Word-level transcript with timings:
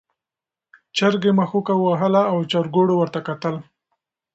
چرګې 0.97 1.31
مښوکه 1.37 1.75
وهله 1.77 2.21
او 2.31 2.37
چرګوړو 2.51 2.93
ورته 2.97 3.19
کتل. 3.27 3.55